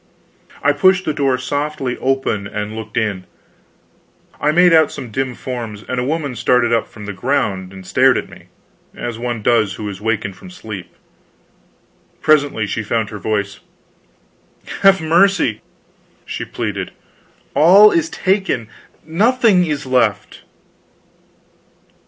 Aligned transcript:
I 0.63 0.71
pushed 0.73 1.05
the 1.05 1.13
door 1.13 1.37
softly 1.37 1.95
open 1.99 2.47
and 2.47 2.75
looked 2.75 2.97
in. 2.97 3.25
I 4.39 4.51
made 4.51 4.73
out 4.73 4.91
some 4.91 5.11
dim 5.11 5.35
forms, 5.35 5.83
and 5.87 5.99
a 5.99 6.03
woman 6.03 6.35
started 6.35 6.73
up 6.73 6.87
from 6.87 7.05
the 7.05 7.13
ground 7.13 7.71
and 7.71 7.85
stared 7.85 8.17
at 8.17 8.27
me, 8.27 8.45
as 8.95 9.19
one 9.19 9.43
does 9.43 9.75
who 9.75 9.87
is 9.87 10.01
wakened 10.01 10.35
from 10.35 10.49
sleep. 10.49 10.95
Presently 12.19 12.65
she 12.65 12.81
found 12.81 13.11
her 13.11 13.19
voice: 13.19 13.59
"Have 14.79 15.01
mercy!" 15.01 15.61
she 16.25 16.45
pleaded. 16.45 16.93
"All 17.53 17.91
is 17.91 18.09
taken, 18.09 18.69
nothing 19.05 19.67
is 19.67 19.85
left." 19.85 20.41